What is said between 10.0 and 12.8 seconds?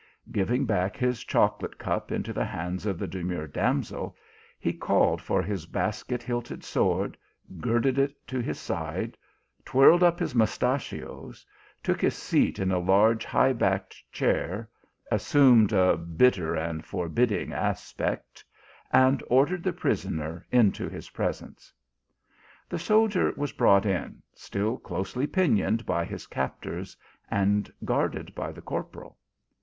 up his mustachios, took his seat in a